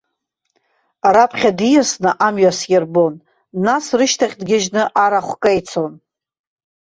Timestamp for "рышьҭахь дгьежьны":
3.97-4.83